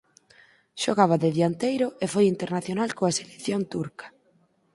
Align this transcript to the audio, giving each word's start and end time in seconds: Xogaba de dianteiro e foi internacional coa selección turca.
Xogaba 0.81 1.15
de 1.23 1.29
dianteiro 1.37 1.87
e 2.03 2.05
foi 2.13 2.25
internacional 2.33 2.89
coa 2.97 3.15
selección 3.19 3.61
turca. 3.73 4.05